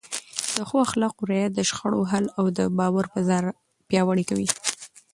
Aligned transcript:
د 0.55 0.57
ښو 0.67 0.75
اخلاقو 0.87 1.29
رعایت 1.31 1.53
د 1.55 1.59
شخړو 1.69 2.01
حل 2.11 2.25
او 2.39 2.45
د 2.57 2.59
باور 2.77 3.05
فضا 3.13 3.37
پیاوړې 3.87 4.23
کوي. 4.29 4.47